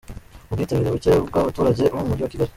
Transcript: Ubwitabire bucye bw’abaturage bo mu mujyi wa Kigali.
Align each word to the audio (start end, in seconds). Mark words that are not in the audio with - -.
Ubwitabire 0.49 0.89
bucye 0.95 1.11
bw’abaturage 1.27 1.83
bo 1.93 1.99
mu 2.01 2.09
mujyi 2.09 2.23
wa 2.23 2.31
Kigali. 2.31 2.49